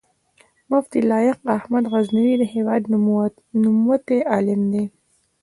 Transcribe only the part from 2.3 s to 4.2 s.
د هېواد نوموتی